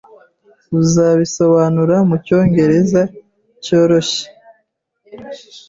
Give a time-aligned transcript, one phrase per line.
[0.81, 3.01] Uzabisobanura mucyongereza
[3.63, 4.23] cyoroshye?